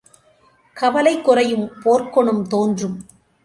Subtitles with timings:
[0.77, 2.97] கவலை குறையும் போர்க்குணம் தோன்றும்!